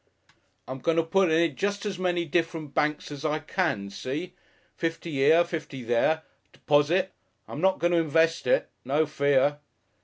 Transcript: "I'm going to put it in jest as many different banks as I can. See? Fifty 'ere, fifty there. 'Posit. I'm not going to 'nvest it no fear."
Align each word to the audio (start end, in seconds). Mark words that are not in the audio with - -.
"I'm 0.67 0.79
going 0.79 0.97
to 0.97 1.03
put 1.03 1.29
it 1.29 1.39
in 1.51 1.55
jest 1.55 1.85
as 1.85 1.99
many 1.99 2.25
different 2.25 2.73
banks 2.73 3.11
as 3.11 3.23
I 3.23 3.37
can. 3.37 3.91
See? 3.91 4.33
Fifty 4.75 5.19
'ere, 5.21 5.43
fifty 5.43 5.83
there. 5.83 6.23
'Posit. 6.65 7.13
I'm 7.47 7.61
not 7.61 7.77
going 7.77 7.93
to 7.93 7.99
'nvest 8.01 8.47
it 8.47 8.71
no 8.83 9.05
fear." 9.05 9.59